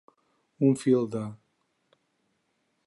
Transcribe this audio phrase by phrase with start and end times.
[0.69, 1.21] Un fil de.